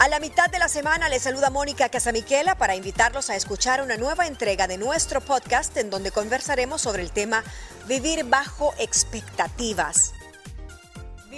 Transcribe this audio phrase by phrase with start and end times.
[0.00, 3.96] A la mitad de la semana les saluda Mónica Casamiquela para invitarlos a escuchar una
[3.96, 7.44] nueva entrega de nuestro podcast en donde conversaremos sobre el tema
[7.86, 10.12] Vivir bajo expectativas.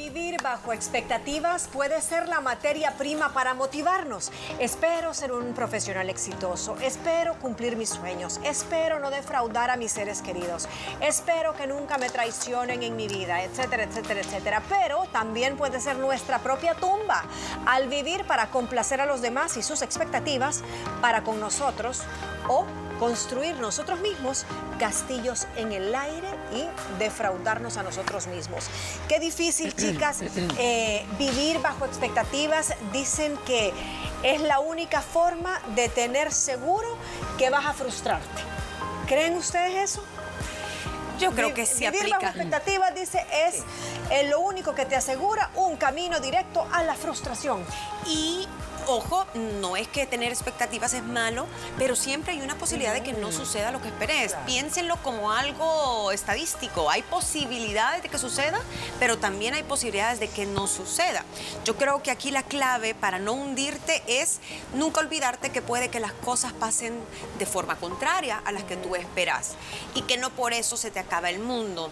[0.06, 4.30] Vivir bajo expectativas puede ser la materia prima para motivarnos.
[4.60, 10.22] Espero ser un profesional exitoso, espero cumplir mis sueños, espero no defraudar a mis seres
[10.22, 10.68] queridos,
[11.00, 14.62] espero que nunca me traicionen en mi vida, etcétera, etcétera, etcétera.
[14.68, 17.24] Pero también puede ser nuestra propia tumba
[17.66, 20.62] al vivir para complacer a los demás y sus expectativas
[21.00, 22.02] para con nosotros
[22.46, 22.64] o
[22.98, 24.44] construir nosotros mismos
[24.78, 26.66] castillos en el aire y
[26.98, 28.66] defraudarnos a nosotros mismos.
[29.08, 30.22] Qué difícil, chicas,
[30.58, 32.74] eh, vivir bajo expectativas.
[32.92, 33.72] Dicen que
[34.22, 36.88] es la única forma de tener seguro
[37.38, 38.42] que vas a frustrarte.
[39.06, 40.04] ¿Creen ustedes eso?
[41.18, 42.18] Yo creo que sí Vivir aplica.
[42.18, 43.62] bajo expectativas, dice, es
[44.10, 47.64] eh, lo único que te asegura un camino directo a la frustración.
[48.06, 48.46] Y
[48.86, 51.46] ojo, no es que tener expectativas es malo,
[51.78, 54.34] pero siempre hay una posibilidad de que no suceda lo que esperes.
[54.46, 56.90] Piénsenlo como algo estadístico.
[56.90, 58.60] Hay posibilidades de que suceda,
[58.98, 61.24] pero también hay posibilidades de que no suceda.
[61.64, 64.38] Yo creo que aquí la clave para no hundirte es
[64.74, 66.98] nunca olvidarte que puede que las cosas pasen
[67.38, 69.52] de forma contraria a las que tú esperas
[69.94, 71.90] y que no por eso se te acaba el mundo.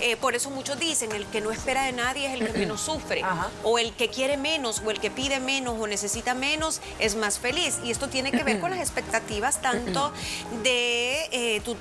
[0.00, 2.80] Eh, por eso muchos dicen, el que no espera de nadie es el que menos
[2.80, 3.22] sufre,
[3.62, 7.38] o el que quiere menos, o el que pide menos, o necesita menos, es más
[7.38, 7.78] feliz.
[7.84, 10.12] Y esto tiene que ver con las expectativas tanto
[10.62, 11.76] de eh, tu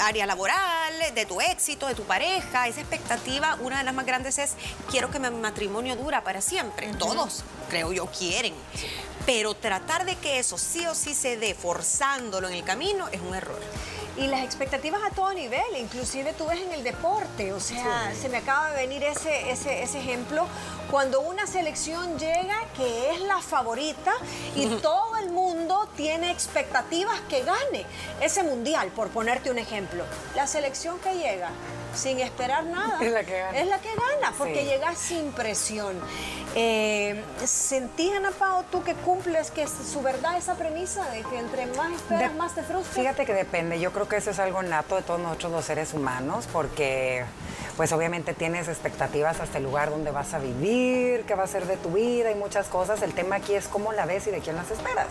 [0.00, 2.68] área laboral, de tu éxito, de tu pareja.
[2.68, 4.54] Esa expectativa, una de las más grandes es,
[4.90, 6.92] quiero que mi matrimonio dura para siempre.
[6.98, 8.54] Todos, creo yo, quieren.
[9.26, 13.20] Pero tratar de que eso sí o sí se dé forzándolo en el camino es
[13.20, 13.60] un error.
[14.16, 18.28] Y las expectativas a todo nivel, inclusive tú ves en el deporte, o sea, se
[18.28, 20.46] me acaba de venir ese, ese, ese ejemplo,
[20.90, 24.12] cuando una selección llega que es la favorita
[24.54, 27.86] y todo el mundo tiene expectativas que gane
[28.20, 30.04] ese mundial, por ponerte un ejemplo.
[30.36, 31.48] La selección que llega
[31.94, 33.58] sin esperar nada Es la que gana.
[33.58, 34.66] es la que gana, porque Sí.
[34.66, 35.98] llega sin presión.
[36.54, 41.64] Eh, ¿Sentís, Ana Pao, tú que cumples que su verdad esa premisa de que entre
[41.66, 42.94] más esperas, De- más te frustras?
[42.94, 45.94] Fíjate que depende, yo creo que eso es algo nato de todos nosotros los seres
[45.94, 47.24] humanos, porque
[47.78, 51.66] pues obviamente tienes expectativas hasta el lugar donde vas a vivir, qué va a ser
[51.66, 53.00] de tu vida y muchas cosas.
[53.00, 55.06] El tema aquí es cómo la ves y de quién las esperas.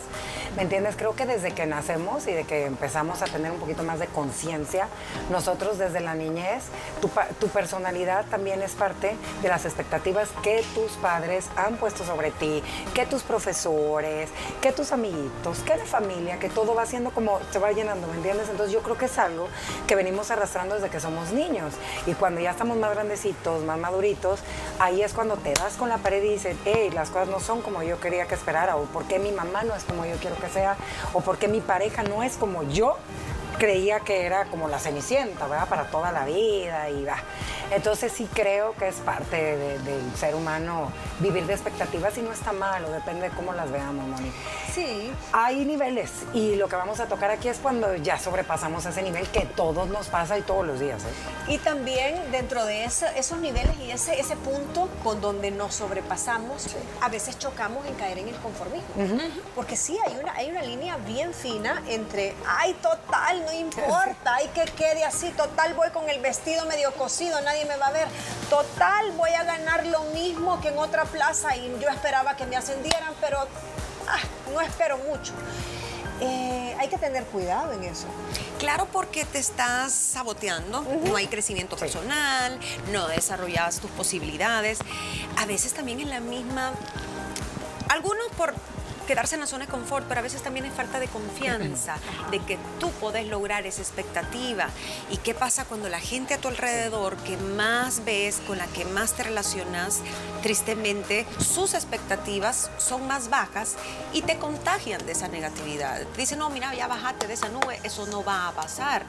[0.56, 0.96] ¿Me entiendes?
[0.96, 4.06] Creo que desde que nacemos y de que empezamos a tener un poquito más de
[4.06, 4.88] conciencia,
[5.32, 6.66] nosotros desde la niñez,
[7.02, 7.10] tu,
[7.40, 12.64] tu personalidad también es parte de las expectativas que tus padres han puesto sobre ti,
[12.94, 14.30] que tus profesores,
[14.62, 18.16] que tus amiguitos, que la familia, que todo va siendo como se va llenando, ¿me
[18.16, 18.50] entiendes?
[18.50, 19.48] Entonces yo creo que es algo
[19.88, 21.74] que venimos arrastrando desde que somos niños.
[22.06, 24.40] Y cuando ya estamos más grandecitos, más maduritos,
[24.80, 27.62] ahí es cuando te das con la pared y dices, hey, las cosas no son
[27.62, 30.36] como yo quería que esperara, o por qué mi mamá no es como yo quiero
[30.38, 30.76] que sea,
[31.14, 32.98] o por qué mi pareja no es como yo
[33.58, 35.68] creía que era como la cenicienta, ¿verdad?
[35.68, 37.18] Para toda la vida y va.
[37.72, 42.32] Entonces sí creo que es parte de- del ser humano vivir de expectativas y no
[42.32, 44.32] está mal, o depende de cómo las veamos, Moni.
[44.74, 49.02] Sí, Hay niveles y lo que vamos a tocar aquí es cuando ya sobrepasamos ese
[49.02, 51.02] nivel que todos nos pasa y todos los días.
[51.04, 51.54] ¿eh?
[51.54, 56.68] Y también dentro de esos niveles y ese, ese punto con donde nos sobrepasamos,
[57.02, 58.88] a veces chocamos en caer en el conformismo.
[59.56, 64.50] Porque sí, hay una, hay una línea bien fina entre, ay, total, no importa, ay,
[64.54, 68.08] que quede así, total, voy con el vestido medio cosido, nadie me va a ver,
[68.50, 72.56] total, voy a ganar lo mismo que en otra plaza y yo esperaba que me
[72.56, 73.40] ascendieran, pero
[74.08, 74.20] ah,
[74.54, 75.34] no espero mucho.
[76.24, 78.06] Eh, hay que tener cuidado en eso.
[78.60, 82.60] Claro, porque te estás saboteando, no hay crecimiento personal,
[82.92, 84.80] no desarrollas tus posibilidades.
[85.38, 86.74] A veces también en la misma.
[87.90, 88.54] Algunos por
[89.12, 91.98] quedarse en la zona de confort, pero a veces también es falta de confianza,
[92.32, 94.70] de que tú podés lograr esa expectativa.
[95.10, 98.86] ¿Y qué pasa cuando la gente a tu alrededor que más ves, con la que
[98.86, 100.00] más te relacionas,
[100.42, 103.76] tristemente, sus expectativas son más bajas
[104.14, 106.08] y te contagian de esa negatividad?
[106.08, 109.06] Te dicen, no, mira, ya bajate de esa nube, eso no va a pasar.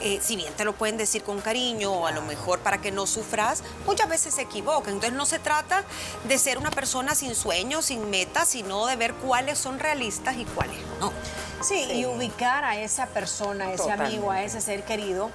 [0.00, 2.90] Eh, si bien te lo pueden decir con cariño o a lo mejor para que
[2.90, 4.94] no sufras, muchas veces se equivocan.
[4.94, 5.84] Entonces no se trata
[6.26, 10.44] de ser una persona sin sueños, sin metas, sino de ver cuáles son realistas y
[10.44, 11.12] cuáles no.
[11.60, 14.14] Sí, y ubicar a esa persona, a ese Totalmente.
[14.14, 15.28] amigo, a ese ser querido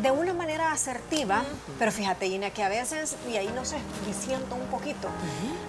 [0.00, 1.42] de una manera asertiva,
[1.78, 5.08] pero fíjate, Gina, que a veces, y ahí no sé, diciendo un poquito,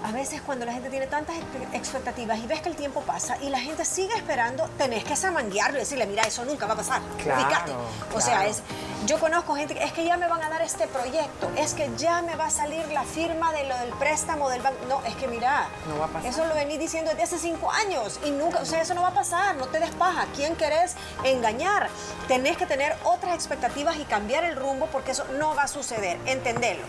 [0.04, 1.36] a veces cuando la gente tiene tantas
[1.74, 5.78] expectativas y ves que el tiempo pasa y la gente sigue esperando, tenés que samanguearlo
[5.78, 7.02] y decirle, mira, eso nunca va a pasar.
[7.22, 7.74] Claro,
[8.14, 8.62] O sea, es,
[9.06, 11.90] yo conozco gente que es que ya me van a dar este proyecto, es que
[11.98, 14.78] ya me va a salir la firma de lo del préstamo del banco.
[14.88, 16.30] No, es que mira, no va a pasar.
[16.30, 19.10] eso lo vení diciendo desde hace cinco años y nunca, o sea, eso no va
[19.10, 20.26] a pasar, no te des paja.
[20.36, 21.90] ¿Quién querés engañar?
[22.28, 26.20] Tenés que tener otras expectativas y cambiar el rumbo porque eso no va a suceder.
[26.28, 26.84] Entendelo.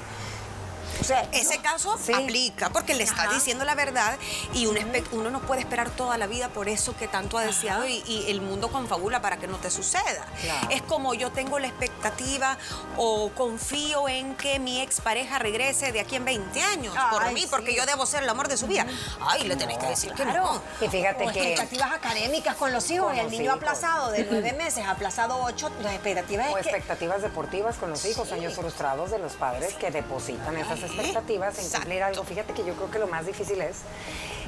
[1.00, 4.18] O sea, ese caso aplica porque le estás diciendo la verdad
[4.52, 4.78] y un
[5.12, 8.40] uno no puede esperar toda la vida por eso que tanto ha deseado y, el
[8.40, 10.26] mundo confabula para que no te suceda.
[10.70, 12.56] Es como yo tengo la expectativa
[12.96, 17.74] o confío en que mi expareja regrese de aquí en 20 años por mí, porque
[17.74, 18.86] yo debo ser el amor de su vida.
[19.20, 20.62] Ay, le tenés que decir que no.
[20.80, 21.52] Y fíjate que...
[21.52, 23.14] expectativas académicas con los hijos.
[23.14, 27.90] Y el niño aplazado de nueve meses, aplazado ocho, las expectativas O expectativas deportivas con
[27.90, 32.24] los hijos, años frustrados de los padres que depositan esas expectativas en cumplir algo.
[32.24, 33.78] Fíjate que yo creo que lo más difícil es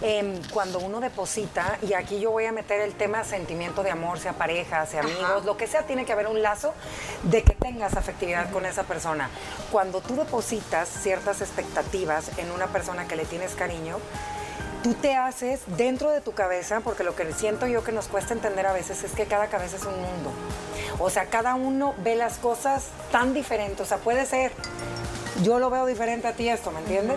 [0.00, 4.18] em, cuando uno deposita, y aquí yo voy a meter el tema sentimiento de amor,
[4.18, 6.74] sea pareja, sea amigos, lo que sea, tiene que haber un lazo
[7.22, 9.30] de que tengas afectividad con esa persona.
[9.72, 13.98] Cuando tú depositas ciertas expectativas en una persona que le tienes cariño,
[14.82, 18.34] tú te haces dentro de tu cabeza, porque lo que siento yo que nos cuesta
[18.34, 20.32] entender a veces es que cada cabeza es un mundo.
[20.98, 23.80] O sea, cada uno ve las cosas tan diferentes.
[23.80, 24.52] O sea, puede ser
[25.42, 27.16] yo lo veo diferente a ti esto, ¿me entiendes?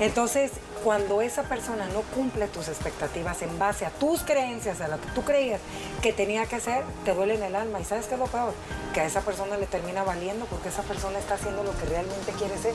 [0.00, 0.52] Entonces,
[0.84, 5.08] cuando esa persona no cumple tus expectativas en base a tus creencias, a lo que
[5.08, 5.60] tú creías
[6.00, 7.80] que tenía que hacer, te duele en el alma.
[7.80, 8.52] ¿Y sabes qué es lo peor?
[8.96, 12.32] Que a esa persona le termina valiendo porque esa persona está haciendo lo que realmente
[12.32, 12.72] quiere ser.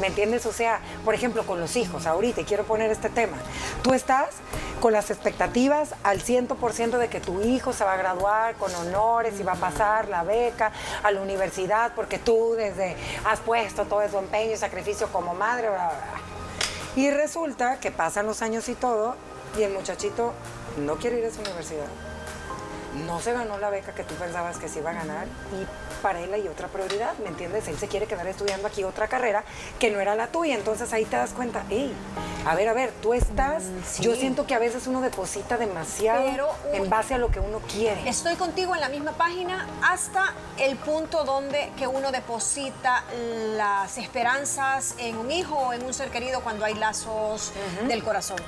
[0.00, 0.44] ¿Me entiendes?
[0.46, 3.36] O sea, por ejemplo, con los hijos, ahorita, quiero poner este tema.
[3.80, 4.30] Tú estás
[4.80, 9.38] con las expectativas al 100% de que tu hijo se va a graduar con honores
[9.38, 10.72] y va a pasar la beca
[11.04, 15.68] a la universidad porque tú desde has puesto todo tu empeño y sacrificio como madre.
[16.96, 19.14] Y resulta que pasan los años y todo
[19.56, 20.32] y el muchachito
[20.78, 22.09] no quiere ir a esa universidad
[22.94, 25.66] no se ganó la beca que tú pensabas que se iba a ganar y
[26.02, 27.68] para él hay otra prioridad, ¿me entiendes?
[27.68, 29.44] Él se quiere quedar estudiando aquí otra carrera
[29.78, 31.92] que no era la tuya, entonces ahí te das cuenta, hey,
[32.46, 36.24] a ver, a ver, tú estás, mm, yo siento que a veces uno deposita demasiado
[36.72, 38.08] en base a lo que uno quiere.
[38.08, 43.04] Estoy contigo en la misma página hasta el punto donde que uno deposita
[43.56, 47.52] las esperanzas en un hijo o en un ser querido cuando hay lazos
[47.86, 48.38] del corazón.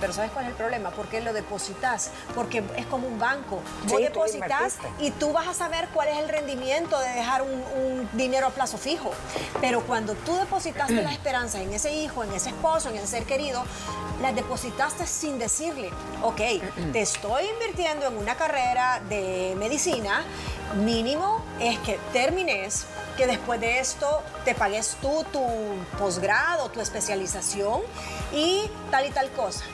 [0.00, 0.90] Pero ¿sabes cuál es el problema?
[0.90, 2.10] ¿Por qué lo depositas?
[2.34, 3.60] Porque es como un banco.
[3.88, 8.46] Vos depositas y tú vas a saber cuál es el rendimiento de dejar un, dinero
[8.46, 9.10] a plazo fijo.
[9.60, 13.24] Pero cuando tú depositaste la esperanza en ese hijo, en ese esposo, en ese ser
[13.24, 13.62] querido,
[14.20, 15.90] la depositaste sin decirle,
[16.22, 16.40] ok,
[16.92, 20.24] te estoy invirtiendo en una carrera de medicina,
[20.84, 22.86] mínimo es que termines,
[23.16, 25.44] que después de esto te pagues tú tu
[25.98, 27.82] posgrado, tu especialización
[28.32, 29.64] y tal y tal cosa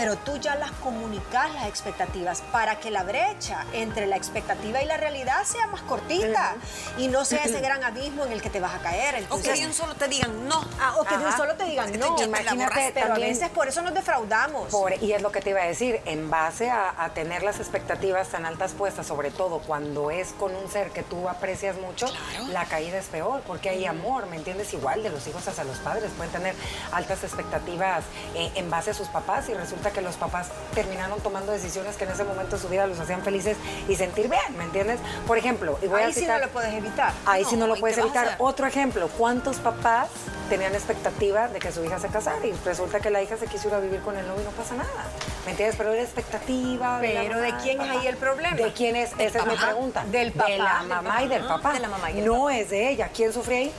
[0.00, 4.86] pero tú ya las comunicas las expectativas para que la brecha entre la expectativa y
[4.86, 6.54] la realidad sea más cortita
[6.96, 9.26] y no sea ese gran abismo en el que te vas a caer.
[9.28, 10.64] o que de un solo te digan no.
[10.80, 12.16] Ah, o que de un solo te digan no.
[12.18, 14.72] Imagínate, pero a veces por eso nos defraudamos.
[15.02, 18.46] y es lo que te iba a decir, en base a, tener las expectativas tan
[18.46, 22.06] altas puestas, sobre todo cuando es con un ser que tú aprecias mucho,
[22.48, 24.72] la caída es peor, porque hay amor, ¿me entiendes?
[24.72, 26.54] Igual de los hijos hacia los padres, pueden tener
[26.92, 28.04] altas expectativas
[28.34, 32.04] eh, en base a sus papás y resulta que los papás terminaron tomando decisiones que
[32.04, 33.56] en ese momento de su vida los hacían felices
[33.88, 35.00] y sentir bien, ¿me entiendes?
[35.26, 37.12] Por ejemplo, y voy ahí a sí no lo puedes evitar.
[37.26, 38.36] Ahí sí no lo puedes evitar.
[38.38, 40.08] Otro ejemplo, ¿cuántos papás
[40.48, 43.68] tenían expectativa de que su hija se casara y resulta que la hija se quiso
[43.68, 45.04] ir a vivir con el novio y no pasa nada?
[45.44, 45.76] ¿Me entiendes?
[45.76, 46.98] Pero era expectativa.
[47.00, 48.56] Pero ¿de, quién es ahí el problema?
[48.56, 49.12] ¿De quién es?
[49.18, 50.04] Esa es mi pregunta.
[50.04, 50.50] Del papá.
[50.50, 51.72] De la mamá y del papá.
[51.72, 53.10] De la mamá y no es de ella.
[53.14, 53.72] ¿Quién sufre ahí?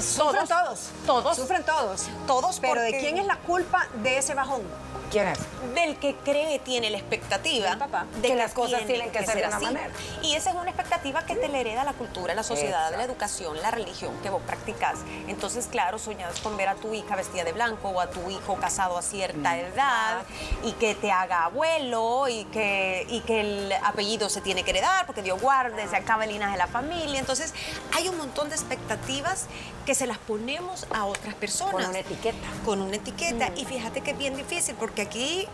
[0.00, 0.90] Sufren todos.
[1.06, 1.36] Todos.
[1.36, 2.06] Sufren todos.
[2.26, 2.60] Todos.
[2.60, 4.62] Pero ¿de quién es la culpa de ese bajón?
[5.10, 5.38] ¿Quién es?
[5.74, 7.76] Del que cree, tiene la expectativa
[8.20, 9.90] de que, las cosas tienen que, ser de una manera.
[10.22, 13.60] Y esa es una expectativa que te le hereda la cultura, la sociedad, la educación,
[13.62, 14.98] la religión que vos practicas.
[15.26, 18.56] Entonces, claro, soñas con ver a tu hija vestida de blanco o a tu hijo
[18.56, 19.58] casado a cierta mm.
[19.58, 20.22] edad
[20.64, 25.06] y que te haga abuelo y que, y que el apellido se tiene que heredar
[25.06, 27.18] porque Dios guarde, se acaba el linaje de la familia.
[27.18, 27.54] Entonces,
[27.94, 29.46] hay un montón de expectativas
[29.86, 31.72] que se las ponemos a otras personas.
[31.72, 32.46] Con una etiqueta.
[32.64, 33.50] Con una etiqueta.
[33.50, 33.58] Mm.
[33.58, 35.48] Y fíjate que es bien difícil porque aquí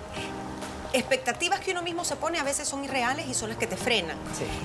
[0.95, 3.77] expectativas que uno mismo se pone a veces son irreales y son las que te
[3.77, 4.17] frenan.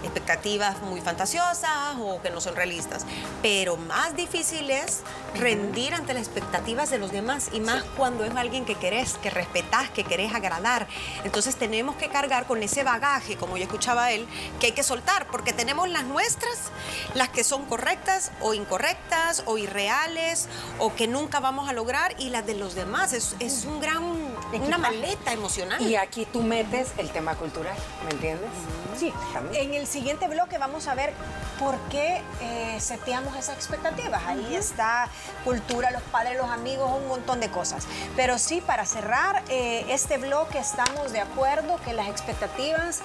[0.03, 3.05] Expectativas muy fantasiosas o que no son realistas.
[3.41, 5.01] Pero más difícil es
[5.35, 9.31] rendir ante las expectativas de los demás y más cuando es alguien que querés, que
[9.31, 10.87] respetás, que querés agradar.
[11.23, 14.27] Entonces tenemos que cargar con ese bagaje, como yo escuchaba él,
[14.59, 16.71] que hay que soltar, porque tenemos las nuestras,
[17.15, 22.29] las que son correctas o incorrectas o irreales o que nunca vamos a lograr y
[22.29, 23.13] las de los demás.
[23.13, 25.81] Es, es un gran, una maleta emocional.
[25.81, 27.75] Y aquí tú metes el tema cultural,
[28.05, 28.49] ¿me entiendes?
[28.97, 29.13] Sí,
[29.53, 31.13] en el siguiente bloque vamos a ver
[31.59, 34.21] por qué eh, seteamos esas expectativas.
[34.25, 35.07] Ahí está
[35.43, 37.85] cultura, los padres, los amigos, un montón de cosas.
[38.15, 42.99] Pero sí, para cerrar eh, este bloque estamos de acuerdo que las expectativas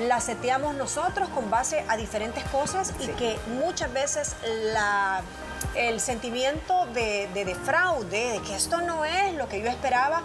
[0.00, 4.36] las seteamos nosotros con base a diferentes cosas y que muchas veces
[4.72, 5.22] la
[5.74, 10.22] el sentimiento de, de, de, fraude, de que esto no es lo que yo esperaba,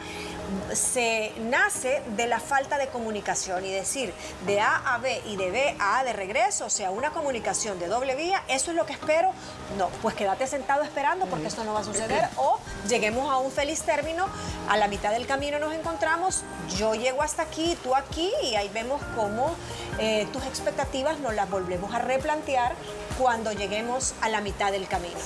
[0.73, 4.13] se nace de la falta de comunicación y decir
[4.45, 7.79] de A a B y de B a A de regreso, o sea, una comunicación
[7.79, 9.31] de doble vía, eso es lo que espero.
[9.77, 13.51] No, pues quédate sentado esperando porque esto no va a suceder o lleguemos a un
[13.51, 14.27] feliz término,
[14.69, 16.43] a la mitad del camino nos encontramos,
[16.77, 19.55] yo llego hasta aquí, tú aquí y ahí vemos cómo
[19.99, 22.75] eh, tus expectativas nos las volvemos a replantear
[23.19, 25.19] cuando lleguemos a la mitad del camino.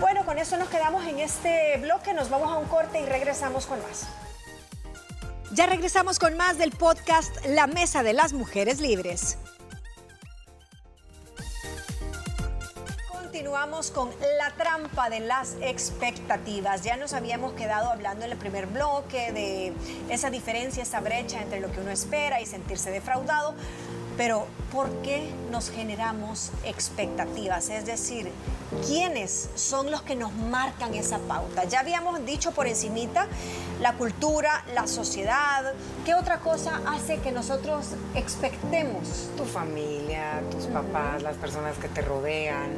[0.00, 3.64] Bueno, con eso nos quedamos en este bloque, nos vamos a un corte y regresamos
[3.64, 4.06] con más.
[5.52, 9.38] Ya regresamos con más del podcast La Mesa de las Mujeres Libres.
[13.10, 16.82] Continuamos con la trampa de las expectativas.
[16.82, 19.72] Ya nos habíamos quedado hablando en el primer bloque de
[20.12, 23.54] esa diferencia, esa brecha entre lo que uno espera y sentirse defraudado.
[24.16, 27.68] Pero ¿por qué nos generamos expectativas?
[27.68, 28.30] Es decir,
[28.86, 31.64] ¿quiénes son los que nos marcan esa pauta?
[31.64, 33.26] Ya habíamos dicho por encimita
[33.80, 35.74] la cultura, la sociedad.
[36.04, 39.28] ¿Qué otra cosa hace que nosotros expectemos?
[39.36, 42.70] Tu familia, tus papás, las personas que te rodean.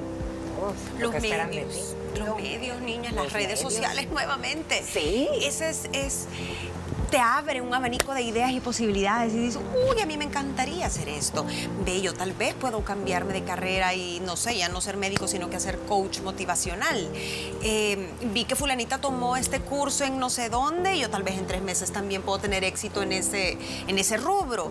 [0.98, 4.82] los medios, los medios, niñas, las redes sociales nuevamente.
[4.82, 5.28] Sí.
[5.40, 6.26] Ese es, es
[7.10, 10.86] te abre un abanico de ideas y posibilidades y dices, uy, a mí me encantaría
[10.86, 11.46] hacer esto.
[11.84, 15.48] Bello, tal vez puedo cambiarme de carrera y no sé, ya no ser médico, sino
[15.48, 17.08] que hacer coach motivacional.
[17.62, 21.46] Eh, vi que fulanita tomó este curso en no sé dónde yo tal vez en
[21.46, 24.70] tres meses también puedo tener éxito en ese, en ese rubro.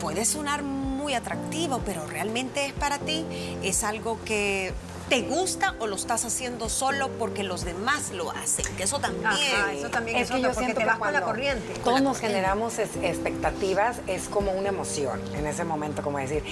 [0.00, 3.24] Puede sonar muy atractivo, pero realmente es para ti,
[3.62, 4.72] es algo que
[5.08, 8.64] te gusta o lo estás haciendo solo porque los demás lo hacen.
[8.76, 9.26] Que eso también.
[9.72, 11.74] eso también es, es porque te vas con la corriente.
[11.84, 16.44] Todos nos generamos expectativas, es como una emoción en ese momento, como decir,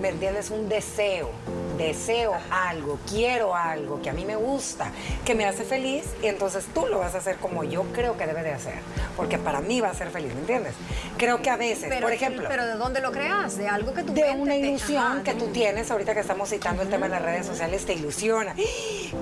[0.00, 0.50] ¿me entiendes?
[0.50, 1.30] Un deseo.
[1.76, 4.90] Deseo algo, quiero algo que a mí me gusta,
[5.24, 8.26] que me hace feliz, y entonces tú lo vas a hacer como yo creo que
[8.26, 8.78] debe de hacer,
[9.16, 10.74] porque para mí va a ser feliz, ¿me entiendes?
[11.16, 12.46] Creo que a veces, por ejemplo.
[12.48, 13.56] Pero ¿de dónde lo creas?
[13.56, 16.88] De algo que tú De una ilusión que tú tienes, ahorita que estamos citando el
[16.88, 18.54] tema de las redes sociales, te ilusiona.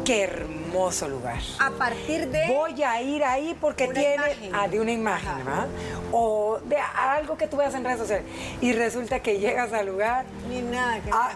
[0.05, 1.41] ¡Qué hermoso lugar!
[1.59, 2.47] A partir de...
[2.49, 4.51] Voy a ir ahí porque tiene...
[4.53, 5.69] Ah, de una imagen, ¿verdad?
[6.13, 8.27] O de algo que tú veas en redes sociales.
[8.61, 10.25] Y resulta que llegas al lugar...
[10.49, 11.01] Ni nada.
[11.01, 11.33] Que ah,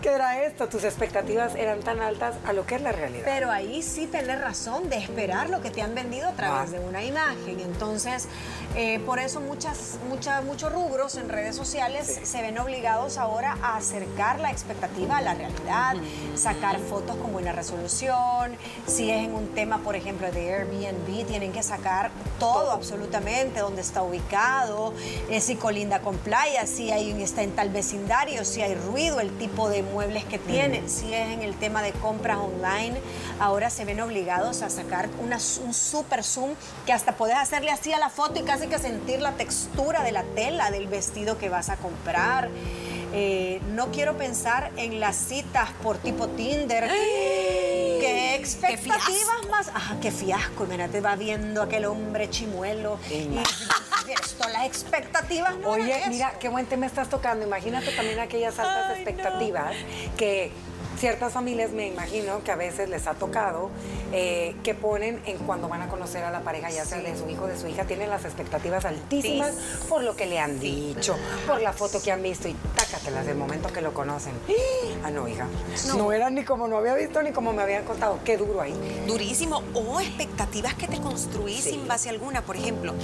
[0.00, 0.68] ¿qué era esto?
[0.68, 3.24] Tus expectativas eran tan altas a lo que es la realidad.
[3.24, 6.78] Pero ahí sí tenés razón de esperar lo que te han vendido a través ah.
[6.78, 7.60] de una imagen.
[7.60, 8.28] Entonces,
[8.76, 13.76] eh, por eso muchas, muchas, muchos rubros en redes sociales se ven obligados ahora a
[13.76, 15.94] acercar la expectativa a la realidad,
[16.34, 18.56] sacar fotos con buena resolución.
[18.86, 23.82] Si es en un tema, por ejemplo, de Airbnb, tienen que sacar todo, absolutamente, dónde
[23.82, 24.92] está ubicado,
[25.30, 29.36] eh, si colinda con playa, si hay, está en tal vecindario, si hay ruido, el
[29.38, 32.98] tipo de muebles que tiene, si es en el tema de compras online,
[33.38, 36.50] ahora se ven obligados a sacar una, un super zoom
[36.86, 40.12] que hasta puedes hacerle así a la foto y casi que sentir la textura de
[40.12, 42.50] la tela del vestido que vas a comprar.
[43.14, 46.88] Eh, no quiero pensar en las citas por tipo Tinder.
[46.88, 49.70] ¿Qué expectativas más?
[50.00, 50.64] Qué fiasco.
[50.66, 52.98] Mira, te va viendo aquel hombre chimuelo.
[53.10, 53.28] Y,
[54.20, 57.46] esto, las expectativas no Oye, mira, qué buen tema estás tocando.
[57.46, 59.74] Imagínate también aquellas altas expectativas
[60.16, 60.50] que
[60.98, 63.70] ciertas familias me imagino que a veces les ha tocado
[64.12, 67.28] eh, que ponen en cuando van a conocer a la pareja, ya sea de su
[67.28, 69.54] hijo o de su hija, tienen las expectativas altísimas
[69.88, 73.36] por lo que le han dicho, por la foto que han visto y tácatelas del
[73.36, 74.32] momento que lo conocen.
[75.04, 75.46] Ah, no, hija.
[75.96, 76.12] No.
[76.12, 78.18] era ni como no había visto ni como me habían contado.
[78.24, 78.74] Qué duro ahí.
[79.06, 79.62] Durísimo.
[79.74, 82.42] O expectativas que te construís sin base alguna.
[82.42, 82.94] Por ejemplo,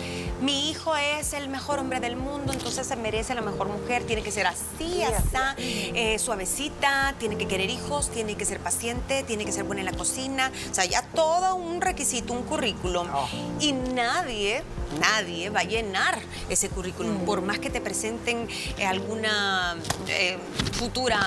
[0.40, 4.22] mi hijo es el mejor hombre del mundo, entonces se merece la mejor mujer, tiene
[4.22, 9.44] que ser así, así, eh, suavecita, tiene que querer hijos, tiene que ser paciente, tiene
[9.44, 10.50] que ser buena en la cocina.
[10.70, 13.28] O sea, ya todo un requisito, un currículum, Oh.
[13.60, 14.62] y nadie,
[15.00, 16.18] nadie va a llenar
[16.48, 19.76] ese currículum, por más que te presenten eh, alguna
[20.08, 20.38] eh,
[20.72, 21.18] futura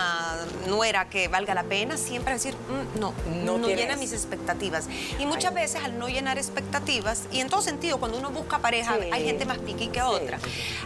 [0.67, 4.85] nuera que valga la pena, siempre decir, "Mm, no, No no, llena mis expectativas.
[5.19, 8.97] Y muchas veces al no llenar expectativas, y en todo sentido, cuando uno busca pareja,
[9.01, 9.09] Sí.
[9.11, 10.39] hay gente más piqui que Sí, otra.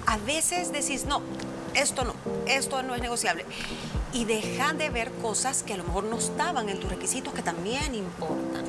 [0.05, 1.21] A veces decís, no,
[1.73, 2.13] esto no,
[2.47, 3.45] esto no es negociable.
[4.15, 7.41] Y dejan de ver cosas que a lo mejor no estaban en tus requisitos que
[7.41, 8.63] también importan.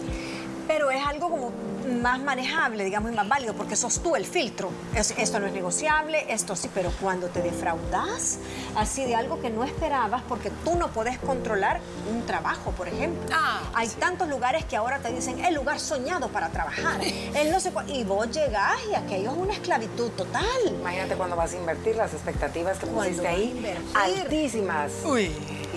[0.66, 1.52] Pero es algo como
[1.86, 4.70] más manejable, digamos, y más válido, porque sos tú el filtro.
[4.94, 8.38] Es- esto no es negociable, esto sí, pero cuando te defraudas
[8.76, 11.80] así de algo que no esperabas, porque tú no puedes controlar
[12.12, 13.20] un trabajo, por ejemplo.
[13.32, 17.00] Ah, Hay tantos lugares que ahora te dicen el lugar soñado para trabajar.
[17.02, 20.44] El no sé cuál- y vos llegás y aquello es una esclavitud total.
[20.66, 23.76] Imagínate cuando vas a invertir las expectativas que pusiste vas a ahí,
[24.20, 24.92] altísimas.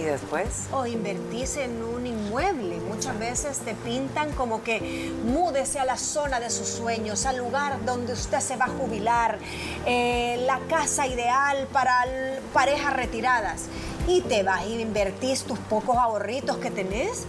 [0.03, 2.77] Después, o invertís en un inmueble.
[2.87, 7.83] Muchas veces te pintan como que múdese a la zona de sus sueños, al lugar
[7.85, 9.39] donde usted se va a jubilar,
[9.85, 12.05] eh, la casa ideal para
[12.53, 13.65] parejas retiradas.
[14.07, 17.25] Y te vas y invertís tus pocos ahorritos que tenés.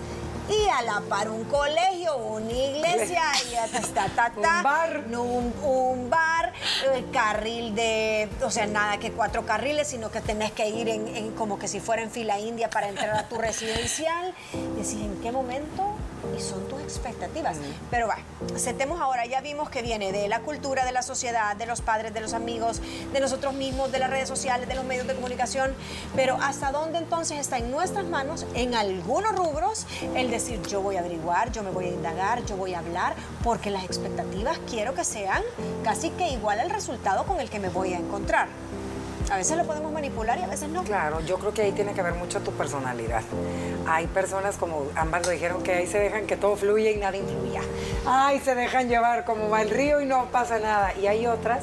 [0.50, 4.62] Y a la par un colegio, una iglesia, y ya está, ta, ta, ta, Un
[4.64, 5.04] bar.
[5.07, 6.52] un, un bar,
[6.92, 11.07] el carril de, o sea, nada que cuatro carriles, sino que tenés que ir en,
[11.16, 14.35] en como que si fuera en fila india para entrar a tu residencial.
[14.76, 15.95] Decís, ¿en qué momento?
[16.37, 17.59] Y son tus expectativas.
[17.91, 18.19] Pero va,
[18.57, 22.12] setemos ahora, ya vimos que viene de la cultura, de la sociedad, de los padres,
[22.15, 22.81] de los amigos,
[23.12, 25.75] de nosotros mismos, de las redes sociales, de los medios de comunicación.
[26.15, 30.97] Pero ¿hasta dónde entonces está en nuestras manos, en algunos rubros, el decir, yo voy
[30.97, 34.95] a averiguar, yo me voy a indagar, yo voy a hablar, porque las expectativas quiero
[34.95, 35.43] que sean
[35.85, 38.49] casi que igual al resultado con el que me voy a encontrar.
[39.30, 40.82] A veces lo podemos manipular y a veces no.
[40.82, 43.22] claro, yo creo que ahí tiene que ver mucho tu personalidad.
[43.87, 47.16] Hay personas como ambas lo dijeron que ahí se dejan que todo fluya y nada
[47.16, 47.60] influya.
[48.06, 50.94] Ay, se dejan llevar como va el río y no pasa nada.
[50.94, 51.62] Y hay otras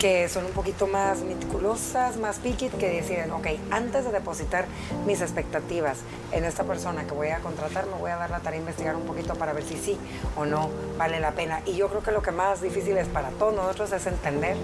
[0.00, 4.64] que son un poquito más meticulosas, más picky, que deciden, ok, antes de depositar
[5.06, 5.98] mis expectativas
[6.32, 8.96] en esta persona que voy a contratar, me voy a dar la tarea de investigar
[8.96, 9.98] un poquito para ver si sí
[10.36, 11.60] o no vale la pena.
[11.66, 14.56] Y yo creo que lo que más difícil es para todos nosotros es entender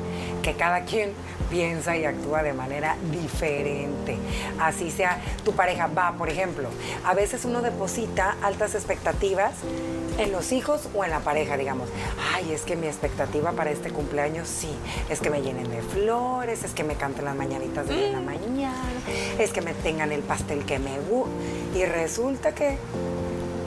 [0.43, 1.13] que cada quien
[1.51, 4.17] piensa y actúa de manera diferente.
[4.61, 6.69] Así sea tu pareja va, por ejemplo,
[7.05, 9.55] a veces uno deposita altas expectativas
[10.19, 11.89] en los hijos o en la pareja, digamos.
[12.35, 14.71] Ay, es que mi expectativa para este cumpleaños sí,
[15.11, 19.01] es que me llenen de flores, es que me canten las mañanitas de la mañana,
[19.39, 21.31] es que me tengan el pastel que me gusta.
[21.75, 22.79] Y resulta que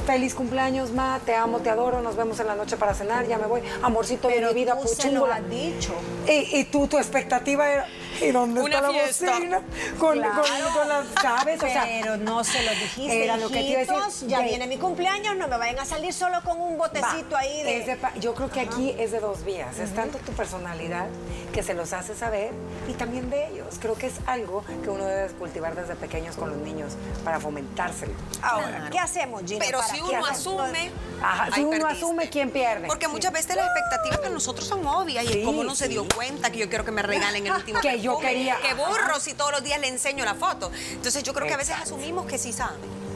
[0.10, 3.38] Feliz cumpleaños, Ma, te amo, te adoro, nos vemos en la noche para cenar, ya
[3.38, 3.62] me voy.
[3.84, 5.94] Amorcito Pero de mi vida, tú se lo has dicho.
[6.28, 7.86] Y, y tú, tu expectativa era,
[8.22, 9.32] ¿y dónde Una está la fiesta.
[9.34, 9.62] bocina?
[10.00, 10.42] Con, Claro.
[10.42, 11.62] con, con las, ¿sabes?
[11.64, 13.24] O sea, Pero no se lo dijiste.
[13.24, 14.28] era lo que te iba a decir.
[14.28, 17.40] Ya De- viene mi cumpleaños, no me vayan a salir solo con un botecito Va,
[17.40, 17.78] ahí de.
[17.80, 19.78] es de pa- yo creo que aquí es de dos vías.
[19.80, 21.08] Es tanto tu personalidad
[21.54, 22.52] que se los hace saber
[22.88, 23.76] y también de ellos.
[23.80, 28.14] Creo que es algo que uno debe cultivar desde pequeños con los niños para fomentárselo.
[28.42, 28.86] Ahora, Claro.
[28.92, 29.64] ¿qué hacemos, Gina?
[29.66, 30.92] Pero si que uno asume.
[31.22, 31.92] Ajá, si uno perdiste.
[31.94, 32.88] asume, ¿quién pierde?
[32.88, 36.06] Porque muchas veces las expectativas para nosotros son obvias y Sí, como no se dio
[36.16, 38.58] cuenta que yo quiero que me regalen el último Que yo quería.
[38.58, 40.72] que burro si todos los días le enseño la foto.
[40.92, 43.09] Entonces yo creo que a veces asumimos que sí saben.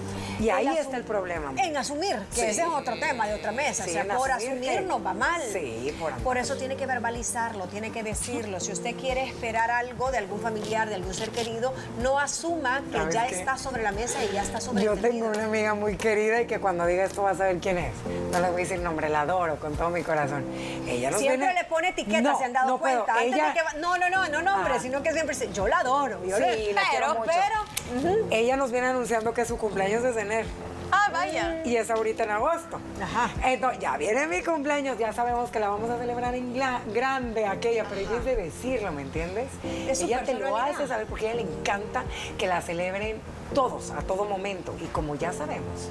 [0.43, 1.49] Y ahí está el problema.
[1.49, 1.59] amor.
[1.63, 2.45] En asumir, que Sí.
[2.47, 3.83] ese es otro tema de otra mesa.
[3.85, 5.41] Sí, o sea, por asumir que- nos va mal.
[5.51, 6.23] Sí, por amor.
[6.23, 8.59] Por eso tiene que verbalizarlo, tiene que decirlo.
[8.59, 12.97] Si usted quiere esperar algo de algún familiar, de algún ser querido, no asuma que
[12.97, 13.35] ¿Sabes ya qué?
[13.39, 16.47] está sobre la mesa y ya está sobre Yo tengo una amiga muy querida y
[16.47, 17.93] que cuando diga esto vas a saber quién es.
[18.31, 20.43] No le voy a decir nombre, la adoro con todo mi corazón.
[20.87, 23.13] Ella nos Siempre viene- le pone etiquetas, No, se han dado no cuenta.
[23.13, 24.79] Antes de Ella, que va- No, no, no, no nombre, Ah.
[24.81, 26.19] sino que siempre dice, yo la adoro.
[26.25, 27.82] Yo Sí, le- la quiero pero,
[28.31, 30.47] ella nos viene anunciando que su cumpleaños es enero.
[30.91, 31.61] Ah, vaya.
[31.65, 32.79] Y es ahorita en agosto.
[33.01, 33.31] Ajá.
[33.43, 36.53] Entonces, ya viene mi cumpleaños, ya sabemos que la vamos a celebrar en
[36.93, 39.47] grande aquella, pero ella es de decirlo, ¿me entiendes?
[39.89, 42.03] Es ella te lo hace saber porque a ella le encanta
[42.37, 43.19] que la celebren
[43.55, 44.75] todos, a todo momento.
[44.79, 45.89] Y como ya sabemos,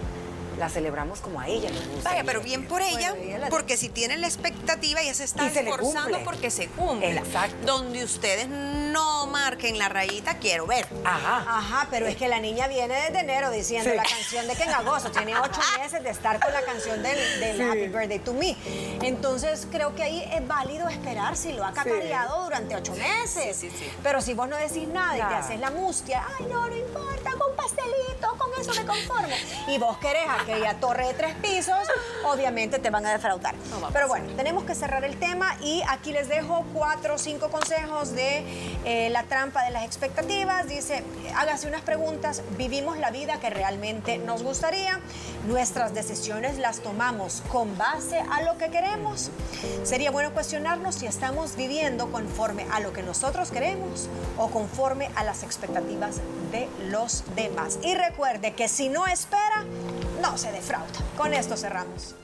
[0.62, 2.10] la celebramos como a ella gusta.
[2.10, 5.24] Vaya, pero bien por ella, Bueno, ella la- porque si tienen la expectativa, ella se
[5.24, 6.18] está Y esforzando cumple.
[6.24, 7.08] porque se cumpla.
[7.08, 7.56] Exacto.
[7.66, 10.86] Donde ustedes no marquen la rayita, quiero ver.
[11.04, 11.44] Ajá.
[11.58, 13.96] Ajá, pero es que la niña viene desde enero diciendo Sí.
[13.96, 17.40] la canción de que en agosto tiene ocho meses de estar con la canción del,
[17.40, 17.62] del Sí.
[17.62, 18.56] Happy Birthday to Me.
[19.00, 23.56] Entonces creo que ahí es válido esperar si lo ha cacareado durante ocho meses.
[23.56, 23.90] Sí, sí, sí.
[24.02, 27.32] Pero si vos no decís nada y te haces la mustia, ay no, no importa,
[27.32, 29.34] con pastelito, con eso me conformo.
[29.68, 31.88] Y vos querés aquella torre de tres pisos,
[32.24, 33.54] obviamente te van a defraudar.
[33.92, 38.12] Pero bueno, tenemos que cerrar el tema y aquí les dejo cuatro o cinco consejos
[38.14, 38.44] de
[38.84, 40.68] eh, la trampa de las expectativas.
[40.68, 41.02] Dice,
[41.36, 45.00] hágase unas preguntas, vivimos la vida que realmente nos gustaría,
[45.46, 49.30] nuestras decisiones las tomamos con base a lo que queremos.
[49.82, 55.24] Sería bueno cuestionarnos si estamos viviendo conforme a lo que nosotros queremos o conforme a
[55.24, 56.20] las expectativas
[56.50, 57.78] de los demás.
[57.82, 59.64] Y recuerde que si no espera,
[60.20, 60.86] no se defrauda.
[61.16, 62.14] Con esto cerramos.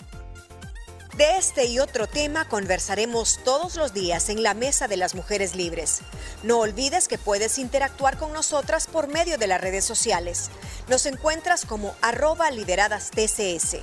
[1.19, 5.57] De este y otro tema conversaremos todos los días en la Mesa de las Mujeres
[5.57, 6.03] Libres.
[6.45, 10.49] No olvides que puedes interactuar con nosotras por medio de las redes sociales.
[10.87, 13.79] Nos encuentras como arroba lideradas TCS.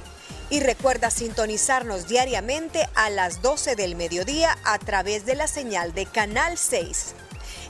[0.50, 6.06] Y recuerda sintonizarnos diariamente a las 12 del mediodía a través de la señal de
[6.06, 7.16] Canal 6.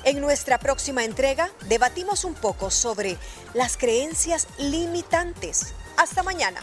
[0.06, 3.18] En nuestra próxima entrega debatimos un poco sobre
[3.56, 5.74] las creencias limitantes.
[5.98, 6.60] Hasta mañana.